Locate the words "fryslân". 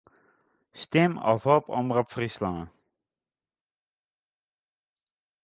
2.13-2.57